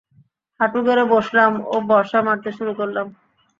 হাঁটু 0.59 0.79
গেড়ে 0.87 1.03
বসলাম 1.13 1.51
ও 1.65 1.75
বর্শা 1.89 2.19
মারতে 2.27 2.49
শুরু 2.57 2.71
করলাম। 2.79 3.07